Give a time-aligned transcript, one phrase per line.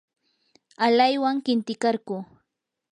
[0.85, 2.17] alaywan qintikarquu.